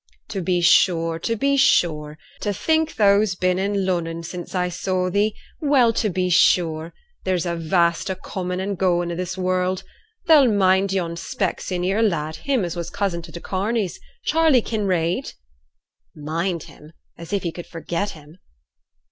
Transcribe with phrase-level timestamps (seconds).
[0.29, 2.17] 'To be sure to be sure.
[2.39, 5.35] To think thou's been in Lunnon sin' I saw thee!
[5.59, 6.91] well to be sure!
[7.23, 9.83] There's a vast o' coming and going i' this world.
[10.25, 15.33] Thou'll mind yon specksioneer lad, him as was cousin to t' Corneys Charley Kinraid?'
[16.15, 16.93] Mind him!
[17.15, 18.39] As if he could forget him.